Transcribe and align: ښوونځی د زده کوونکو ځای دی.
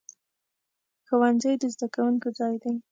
ښوونځی 1.07 1.53
د 1.61 1.63
زده 1.73 1.87
کوونکو 1.95 2.27
ځای 2.39 2.55
دی. 2.63 2.73